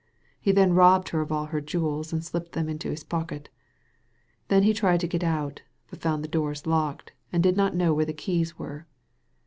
[0.39, 3.49] He then robbed her of all her jcweb and slipped them into his pocket
[4.47, 7.93] Then he tried to get out, but found the doors locked, and did not know
[7.93, 8.87] where the keys were."